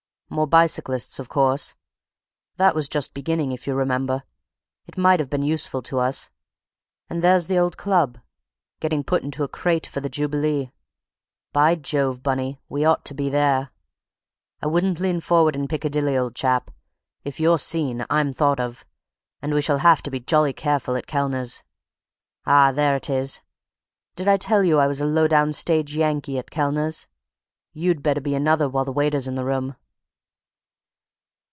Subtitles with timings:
[0.41, 1.75] More bicyclists, of course.
[2.55, 4.23] That was just beginning, if you remember.
[4.87, 6.29] It might have been useful to us....
[7.09, 8.17] And there's the old club,
[8.79, 10.71] getting put into a crate for the Jubilee;
[11.51, 13.71] by Jove, Bunny, we ought to be there.
[14.61, 16.71] I wouldn't lean forward in Piccadilly, old chap.
[17.25, 18.85] If you're seen I'm thought of,
[19.41, 21.61] and we shall have to be jolly careful at Kellner's....
[22.45, 23.41] Ah, there it is!
[24.15, 27.07] Did I tell you I was a low down stage Yankee at Kellner's?
[27.73, 29.75] You'd better be another, while the waiter's in the room."